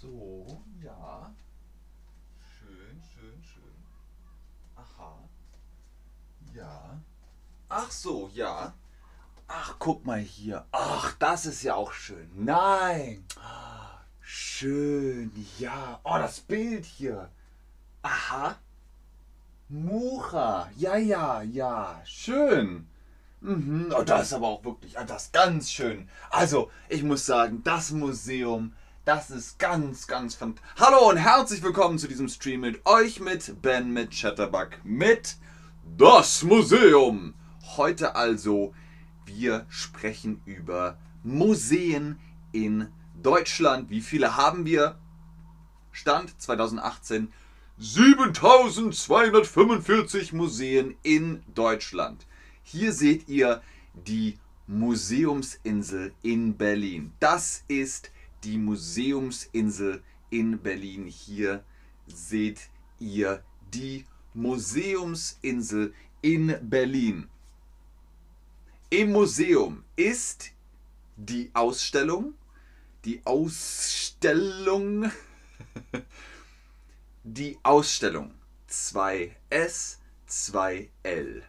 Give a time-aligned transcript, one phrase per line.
[0.00, 1.34] So, ja.
[2.38, 3.84] Schön, schön, schön.
[4.76, 5.18] Aha.
[6.54, 7.00] Ja.
[7.68, 8.74] Ach so, ja.
[9.48, 10.64] Ach, guck mal hier.
[10.70, 12.30] Ach, das ist ja auch schön.
[12.32, 13.24] Nein.
[14.20, 15.98] Schön, ja.
[16.04, 17.32] Oh, das Bild hier.
[18.02, 18.56] Aha.
[19.68, 20.70] Mucha.
[20.76, 22.00] Ja, ja, ja.
[22.04, 22.86] Schön.
[23.40, 23.92] Mhm.
[23.98, 26.08] Oh, das ist aber auch wirklich, ah, das ist ganz schön.
[26.30, 28.74] Also, ich muss sagen, das Museum,
[29.08, 30.70] das ist ganz, ganz fantastisch.
[30.76, 35.36] Hallo und herzlich willkommen zu diesem Stream mit euch, mit Ben, mit Chatterbug, mit
[35.96, 37.32] das Museum.
[37.78, 38.74] Heute also,
[39.24, 42.18] wir sprechen über Museen
[42.52, 42.88] in
[43.22, 43.88] Deutschland.
[43.88, 44.98] Wie viele haben wir?
[45.90, 47.32] Stand 2018
[47.78, 52.26] 7245 Museen in Deutschland.
[52.62, 53.62] Hier seht ihr
[53.94, 57.14] die Museumsinsel in Berlin.
[57.20, 58.10] Das ist
[58.44, 61.06] die Museumsinsel in Berlin.
[61.06, 61.64] Hier
[62.06, 64.04] seht ihr die
[64.34, 67.28] Museumsinsel in Berlin.
[68.90, 70.52] Im Museum ist
[71.16, 72.34] die Ausstellung,
[73.04, 75.10] die Ausstellung,
[77.24, 78.32] die Ausstellung
[78.70, 79.96] 2S,
[80.28, 81.42] 2L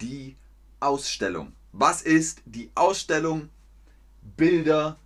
[0.00, 0.36] die
[0.80, 1.52] Ausstellung.
[1.72, 3.50] Was ist die Ausstellung?
[4.36, 4.98] Bilder,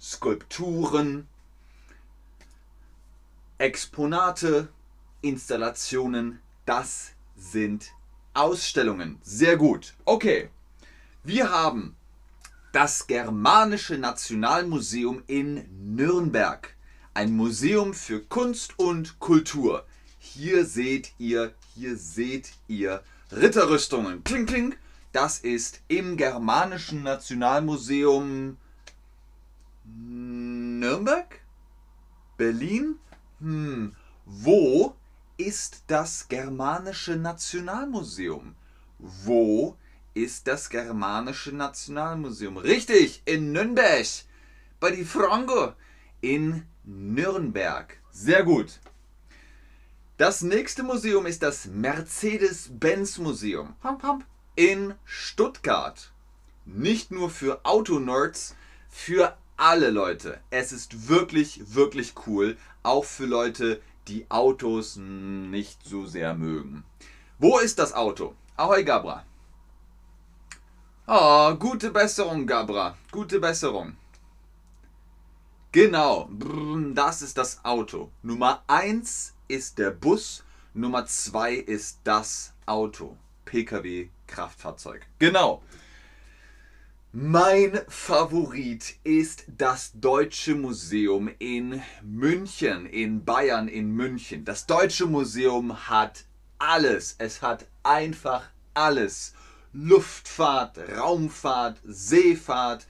[0.00, 1.28] Skulpturen,
[3.58, 4.68] Exponate,
[5.20, 7.92] Installationen, das sind
[8.32, 9.18] Ausstellungen.
[9.22, 9.94] Sehr gut.
[10.06, 10.48] Okay.
[11.22, 11.96] Wir haben
[12.72, 16.74] das Germanische Nationalmuseum in Nürnberg.
[17.12, 19.84] Ein Museum für Kunst und Kultur.
[20.18, 24.24] Hier seht ihr, hier seht ihr Ritterrüstungen.
[24.24, 24.74] Kling, kling.
[25.12, 28.56] Das ist im Germanischen Nationalmuseum
[29.96, 31.40] Nürnberg?
[32.36, 32.98] Berlin?
[33.40, 33.94] Hm.
[34.24, 34.94] Wo
[35.36, 38.54] ist das Germanische Nationalmuseum?
[38.98, 39.76] Wo
[40.14, 42.58] ist das Germanische Nationalmuseum?
[42.58, 44.06] Richtig, in Nürnberg.
[44.78, 45.74] Bei die Franco.
[46.20, 47.98] In Nürnberg.
[48.10, 48.80] Sehr gut.
[50.16, 53.74] Das nächste Museum ist das Mercedes-Benz-Museum
[54.54, 56.12] in Stuttgart.
[56.66, 58.54] Nicht nur für Autonerds,
[58.90, 60.40] für alle Leute.
[60.48, 62.56] Es ist wirklich, wirklich cool.
[62.82, 66.82] Auch für Leute, die Autos nicht so sehr mögen.
[67.38, 68.34] Wo ist das Auto?
[68.56, 69.24] Ahoi, Gabra.
[71.06, 72.96] Oh, gute Besserung, Gabra.
[73.12, 73.96] Gute Besserung.
[75.72, 76.28] Genau,
[76.94, 78.10] das ist das Auto.
[78.22, 80.42] Nummer 1 ist der Bus,
[80.72, 83.16] Nummer 2 ist das Auto.
[83.44, 85.06] Pkw, Kraftfahrzeug.
[85.18, 85.62] Genau.
[87.12, 94.44] Mein Favorit ist das Deutsche Museum in München, in Bayern, in München.
[94.44, 96.24] Das Deutsche Museum hat
[96.60, 97.16] alles.
[97.18, 99.34] Es hat einfach alles.
[99.72, 102.86] Luftfahrt, Raumfahrt, Seefahrt,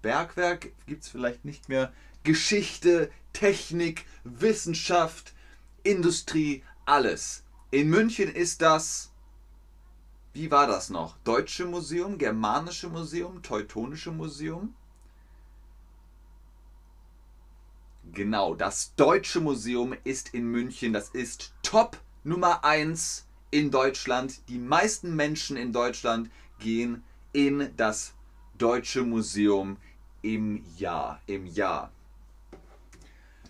[0.00, 1.92] Bergwerk gibt es vielleicht nicht mehr.
[2.22, 5.34] Geschichte, Technik, Wissenschaft,
[5.82, 7.44] Industrie, alles.
[7.70, 9.11] In München ist das,
[10.34, 11.16] wie war das noch?
[11.24, 14.74] Deutsche Museum, Germanische Museum, Teutonische Museum?
[18.12, 20.92] Genau, das Deutsche Museum ist in München.
[20.92, 24.40] Das ist Top Nummer 1 in Deutschland.
[24.48, 28.14] Die meisten Menschen in Deutschland gehen in das
[28.58, 29.76] Deutsche Museum
[30.22, 31.20] im Jahr.
[31.26, 31.90] Im Jahr.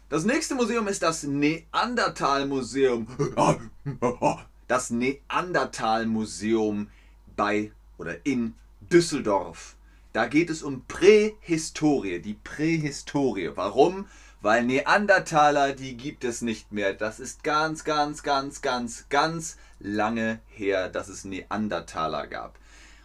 [0.08, 3.06] Das nächste Museum ist das Neandertal-Museum.
[4.68, 6.88] Das Neandertal-Museum
[7.36, 9.76] bei oder in Düsseldorf.
[10.12, 13.52] Da geht es um Prähistorie, die Prähistorie.
[13.54, 14.06] Warum?
[14.42, 16.92] Weil Neandertaler, die gibt es nicht mehr.
[16.92, 22.58] Das ist ganz, ganz, ganz, ganz, ganz lange her, dass es Neandertaler gab.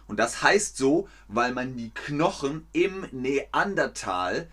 [0.08, 4.48] Und das heißt so, weil man die Knochen im Neandertal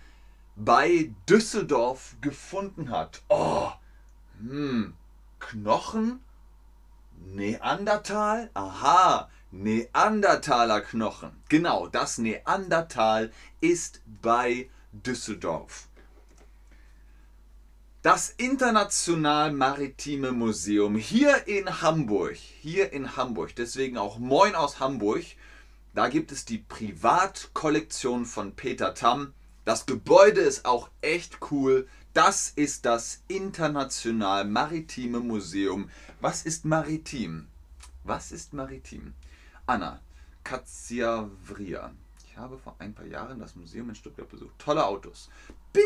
[0.56, 3.22] bei Düsseldorf gefunden hat.
[3.30, 3.72] Oh,
[4.40, 4.94] hm,
[5.40, 6.20] Knochen?
[7.26, 8.52] Neandertal?
[8.54, 11.32] Aha, Neandertaler Knochen.
[11.50, 13.32] Genau, das Neandertal
[13.62, 15.88] ist bei Düsseldorf.
[18.04, 25.24] Das International Maritime Museum hier in Hamburg, hier in Hamburg, deswegen auch Moin aus Hamburg.
[25.96, 29.34] Da gibt es die Privatkollektion von Peter Tamm.
[29.64, 31.88] Das Gebäude ist auch echt cool.
[32.16, 35.90] Das ist das International Maritime Museum.
[36.22, 37.50] Was ist maritim?
[38.06, 39.14] Was ist maritim?
[39.66, 40.00] Anna,
[40.46, 41.92] Katsiavria.
[42.26, 44.58] Ich habe vor ein paar Jahren das Museum in Stuttgart besucht.
[44.60, 45.30] Tolle Autos.
[45.74, 45.84] Bing!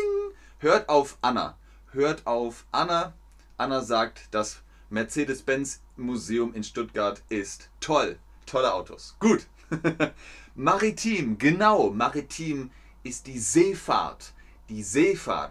[0.60, 1.58] Hört auf Anna.
[1.90, 3.12] hört auf Anna.
[3.56, 4.60] Anna sagt, das
[4.90, 8.20] Mercedes-Benz-Museum in Stuttgart ist toll.
[8.46, 9.16] Tolle Autos.
[9.18, 9.48] Gut.
[10.54, 11.90] Maritim, genau.
[11.90, 12.70] Maritim
[13.02, 14.32] ist die Seefahrt.
[14.68, 15.50] Die Seefahrt.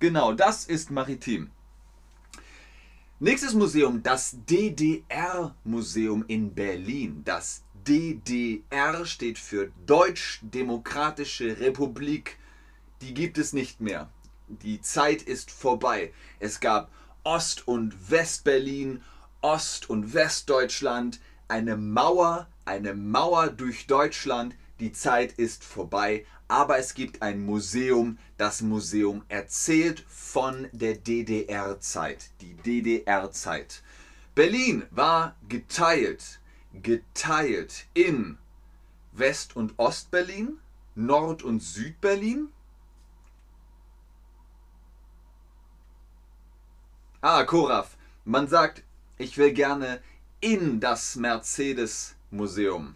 [0.00, 1.50] Genau, das ist maritim.
[3.20, 7.22] Nächstes Museum, das DDR-Museum in Berlin.
[7.24, 12.38] Das DDR steht für Deutsch-Demokratische Republik.
[13.00, 14.08] Die gibt es nicht mehr.
[14.46, 16.12] Die Zeit ist vorbei.
[16.38, 16.92] Es gab
[17.24, 19.02] Ost- und West-Berlin,
[19.40, 21.18] Ost- und Westdeutschland,
[21.48, 24.54] eine Mauer, eine Mauer durch Deutschland.
[24.80, 28.18] Die Zeit ist vorbei aber es gibt ein Museum.
[28.38, 32.30] Das Museum erzählt von der DDR-Zeit.
[32.40, 33.82] Die DDR-Zeit.
[34.34, 36.40] Berlin war geteilt,
[36.72, 38.38] geteilt in
[39.12, 40.58] West- und Ostberlin,
[40.94, 42.48] Nord- und Südberlin.
[47.20, 48.84] Ah, Koraf, man sagt,
[49.18, 50.00] ich will gerne
[50.40, 52.94] in das Mercedes-Museum.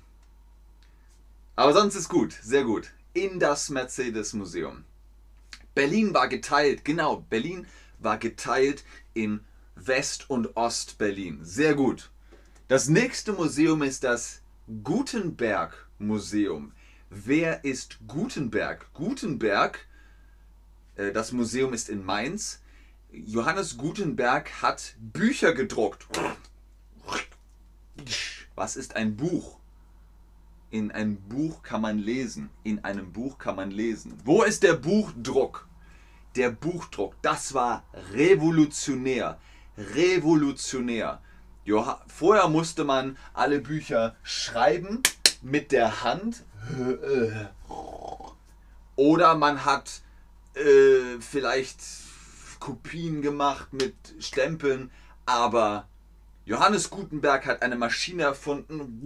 [1.63, 4.85] Aber sonst ist gut, sehr gut in das Mercedes-Museum.
[5.77, 7.69] Berlin war geteilt, genau, Berlin
[8.01, 8.83] war geteilt
[9.15, 9.45] in
[9.77, 11.39] West- und Ost-Berlin.
[11.45, 12.11] Sehr gut.
[12.67, 14.43] Das nächste Museum ist das
[14.83, 16.73] Gutenberg-Museum.
[17.11, 18.93] Wer ist Gutenberg?
[18.93, 19.87] Gutenberg,
[20.97, 22.61] äh, das Museum ist in Mainz.
[23.13, 26.09] Johannes Gutenberg hat Bücher gedruckt.
[28.57, 29.62] Was ist ein Buch?
[30.73, 32.51] In einem Buch kann man lesen.
[32.65, 34.19] In einem Buch kann man lesen.
[34.25, 35.69] Wo ist der Buchdruck?
[36.35, 39.39] Der Buchdruck, das war revolutionär.
[39.77, 41.21] Revolutionär.
[42.07, 45.03] Vorher musste man alle Bücher schreiben
[45.43, 46.43] mit der Hand.
[48.97, 50.01] Oder man hat
[50.55, 51.81] äh, vielleicht
[52.61, 54.91] Kopien gemacht mit Stempeln.
[55.27, 55.87] Aber
[56.47, 59.05] Johannes Gutenberg hat eine Maschine erfunden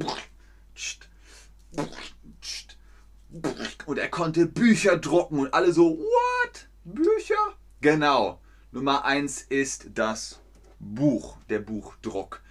[3.86, 6.68] und er konnte Bücher drucken und alle so, what?
[6.84, 7.34] Bücher?
[7.80, 8.40] Genau.
[8.72, 10.40] Nummer 1 ist das
[10.78, 12.42] Buch, der Buchdruck.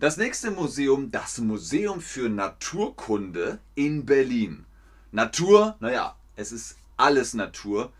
[0.00, 4.66] Das nächste Museum, das Museum für Naturkunde in Berlin.
[5.12, 7.92] Natur, naja, es ist alles Natur,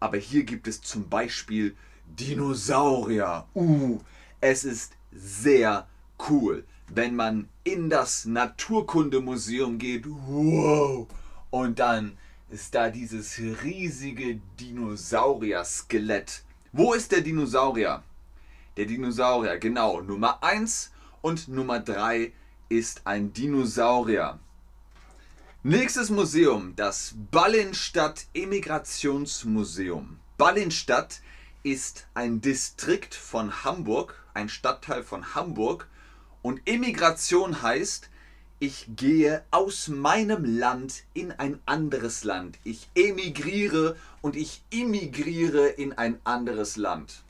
[0.00, 3.46] aber hier gibt es zum Beispiel Dinosaurier.
[3.54, 4.00] Uh,
[4.40, 5.88] es ist sehr
[6.28, 11.06] cool wenn man in das Naturkundemuseum geht, wow,
[11.50, 12.16] und dann
[12.50, 16.42] ist da dieses riesige Dinosaurier-Skelett.
[16.72, 18.02] Wo ist der Dinosaurier?
[18.76, 22.32] Der Dinosaurier, genau, Nummer 1 und Nummer 3
[22.68, 24.38] ist ein Dinosaurier.
[25.62, 30.20] Nächstes Museum, das Ballenstadt Emigrationsmuseum.
[30.36, 31.20] Ballenstadt
[31.62, 35.87] ist ein Distrikt von Hamburg, ein Stadtteil von Hamburg
[36.48, 38.08] und Immigration heißt,
[38.58, 42.58] ich gehe aus meinem Land in ein anderes Land.
[42.64, 47.22] Ich emigriere und ich immigriere in ein anderes Land.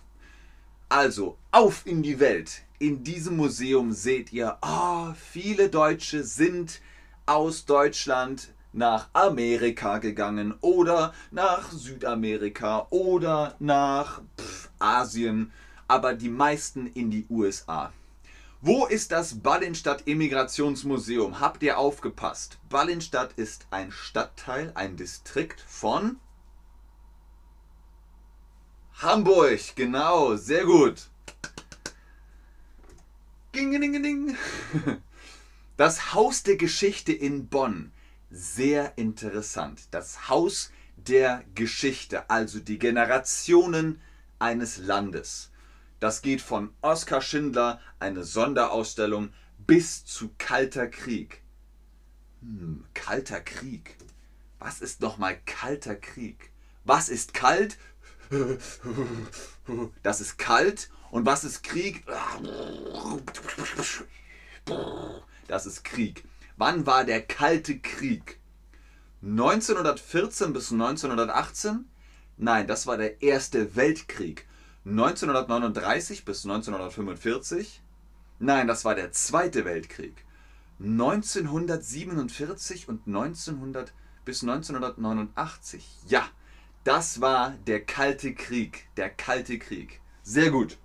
[0.89, 2.63] Also, auf in die Welt.
[2.79, 6.81] In diesem Museum seht ihr, oh, viele Deutsche sind
[7.27, 15.51] aus Deutschland nach Amerika gegangen oder nach Südamerika oder nach pff, Asien,
[15.89, 17.93] aber die meisten in die USA.
[18.61, 21.39] Wo ist das Ballinstadt Immigrationsmuseum?
[21.39, 22.59] Habt ihr aufgepasst?
[22.69, 26.19] Ballinstadt ist ein Stadtteil, ein Distrikt von
[28.95, 29.61] Hamburg.
[29.77, 31.09] Genau, sehr gut.
[35.77, 37.93] Das Haus der Geschichte in Bonn.
[38.33, 39.83] Sehr interessant.
[39.93, 44.01] Das Haus der Geschichte, also die Generationen
[44.41, 45.53] eines Landes.
[46.01, 49.33] Das geht von Oskar Schindler, eine Sonderausstellung,
[49.67, 51.43] bis zu Kalter Krieg.
[52.41, 53.97] Hm, Kalter Krieg.
[54.59, 56.51] Was ist nochmal Kalter Krieg?
[56.85, 57.79] Was ist kalt?
[60.03, 60.89] Das ist kalt.
[61.11, 62.05] Und was ist Krieg?
[65.47, 66.25] Das ist Krieg.
[66.57, 68.39] Wann war der Kalte Krieg?
[69.23, 71.85] 1914 bis 1918?
[72.37, 74.48] Nein, das war der Erste Weltkrieg.
[74.89, 77.83] 1939 bis 1945?
[78.39, 80.25] Nein, das war der Zweite Weltkrieg.
[80.81, 83.93] 1947 und 1900
[84.25, 85.87] bis 1989.
[86.07, 86.27] Ja,
[86.85, 88.89] das war der Kalte Krieg.
[88.97, 90.01] Der Kalte Krieg.
[90.23, 90.79] Sehr gut.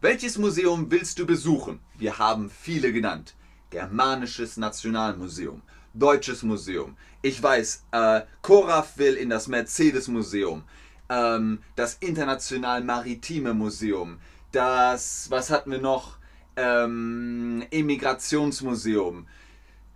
[0.00, 1.80] Welches Museum willst du besuchen?
[1.98, 3.34] Wir haben viele genannt.
[3.68, 5.60] Germanisches Nationalmuseum.
[5.92, 6.96] Deutsches Museum.
[7.20, 10.64] Ich weiß, äh, Koraf will in das Mercedes-Museum.
[11.08, 14.18] Ähm, das International Maritime Museum.
[14.52, 16.18] Das, was hatten wir noch?
[16.56, 19.26] Ähm, Emigrationsmuseum.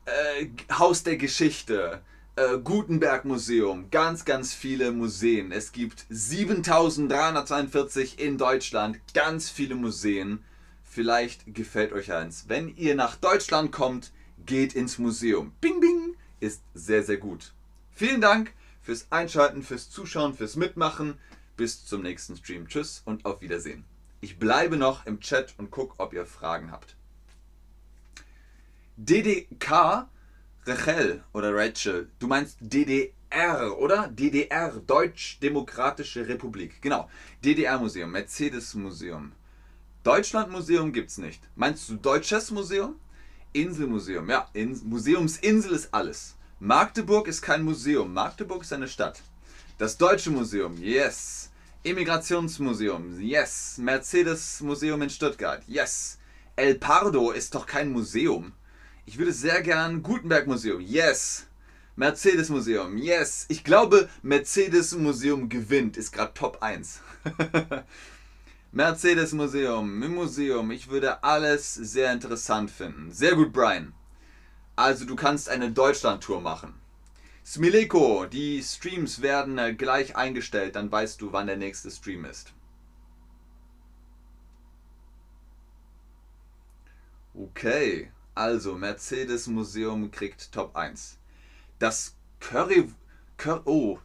[0.04, 2.02] Äh, Haus der Geschichte.
[2.36, 3.90] Äh, Gutenberg Museum.
[3.90, 5.50] Ganz, ganz viele Museen.
[5.52, 9.00] Es gibt 7342 in Deutschland.
[9.14, 10.44] Ganz viele Museen.
[10.82, 12.44] Vielleicht gefällt euch eins.
[12.48, 14.12] Wenn ihr nach Deutschland kommt,
[14.46, 15.52] geht ins Museum.
[15.60, 17.52] Bing, bing, ist sehr, sehr gut.
[17.92, 18.52] Vielen Dank
[18.88, 21.18] fürs Einschalten, fürs Zuschauen, fürs Mitmachen.
[21.58, 22.68] Bis zum nächsten Stream.
[22.68, 23.84] Tschüss und auf Wiedersehen.
[24.22, 26.96] Ich bleibe noch im Chat und gucke, ob ihr Fragen habt.
[28.96, 30.08] DDK,
[30.64, 34.08] Rachel oder Rachel, du meinst DDR, oder?
[34.08, 36.80] DDR, Deutsch-Demokratische Republik.
[36.80, 37.10] Genau.
[37.44, 39.32] DDR-Museum, Mercedes-Museum.
[40.02, 41.42] Deutschland-Museum gibt es nicht.
[41.56, 42.98] Meinst du Deutsches Museum?
[43.52, 46.37] Inselmuseum, ja, In Museumsinsel ist alles.
[46.60, 49.22] Magdeburg ist kein Museum, Magdeburg ist eine Stadt.
[49.78, 51.50] Das Deutsche Museum, yes.
[51.84, 53.78] Immigrationsmuseum, yes.
[53.78, 56.18] Mercedes Museum in Stuttgart, yes.
[56.56, 58.54] El Pardo ist doch kein Museum.
[59.06, 61.46] Ich würde sehr gern Gutenberg Museum, yes.
[61.94, 63.46] Mercedes Museum, yes.
[63.48, 67.00] Ich glaube, Mercedes Museum gewinnt, ist gerade Top 1.
[68.72, 70.72] Mercedes Museum, im Museum.
[70.72, 73.12] Ich würde alles sehr interessant finden.
[73.12, 73.94] Sehr gut, Brian.
[74.78, 76.72] Also du kannst eine Deutschland-Tour machen.
[77.44, 82.52] Smileko, die Streams werden äh, gleich eingestellt, dann weißt du, wann der nächste Stream ist.
[87.34, 91.18] Okay, also Mercedes Museum kriegt Top 1.
[91.80, 92.88] Das Curry...
[93.36, 93.98] Cur oh,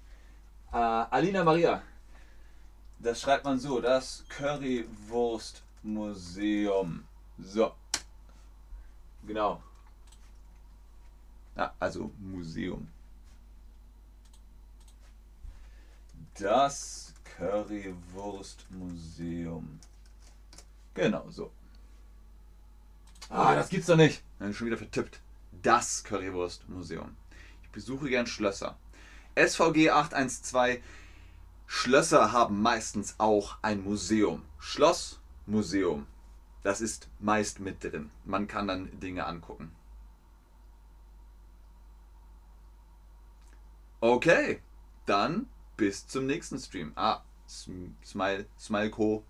[0.72, 1.84] äh, Alina Maria.
[2.98, 7.04] Das schreibt man so, das Currywurst-Museum.
[7.38, 7.76] So.
[9.28, 9.62] Genau.
[11.56, 12.88] Ja, also Museum.
[16.40, 19.80] Das Currywurst-Museum.
[20.94, 21.52] Genau so.
[23.30, 24.22] Ah, das gibt's doch nicht.
[24.40, 25.22] Dann schon wieder vertippt.
[25.62, 27.16] Das Currywurst-Museum.
[27.64, 28.78] Ich besuche gern Schlösser.
[29.36, 30.82] SVG 812
[31.66, 34.44] Schlösser haben meistens auch ein Museum.
[34.60, 36.08] Schloss, Museum.
[36.62, 38.12] Das ist meist mit drin.
[38.26, 39.72] Man kann dann Dinge angucken.
[44.04, 44.60] Okay,
[45.06, 46.92] dann bis zum nächsten Stream.
[46.96, 49.24] Ah, Smile, Smileco,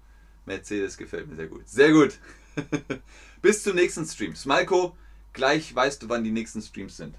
[0.48, 1.70] Mercedes gefällt mir sehr gut.
[1.70, 2.18] Sehr gut.
[3.44, 4.36] bis zum nächsten Stream.
[4.36, 4.98] Smileco,
[5.32, 7.14] gleich weißt du, wann die nächsten Streams sind.